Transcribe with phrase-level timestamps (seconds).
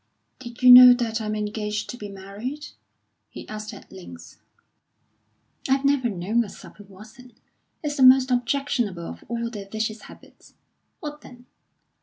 [0.39, 2.69] "Did you know that I am engaged to be married?"
[3.29, 4.41] he asked at length.
[5.69, 7.37] "I've never known a sub who wasn't.
[7.83, 10.55] It's the most objectionable of all their vicious habits.
[11.01, 11.45] What then?"